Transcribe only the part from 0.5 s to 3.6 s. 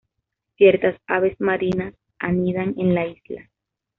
Ciertas aves marinas anidan en la isla.